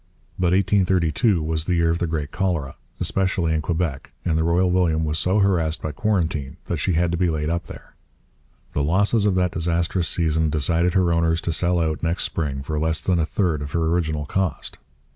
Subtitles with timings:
[0.39, 4.71] But 1832 was the year of the great cholera, especially in Quebec, and the Royal
[4.71, 7.93] William was so harassed by quarantine that she had to be laid up there.
[8.71, 12.79] The losses of that disastrous season decided her owners to sell out next spring for
[12.79, 14.79] less than a third of her original cost.